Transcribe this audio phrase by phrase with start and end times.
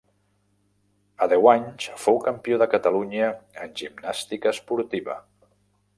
[1.25, 3.31] A deu anys fou campió de Catalunya
[3.67, 5.19] en gimnàstica esportiva.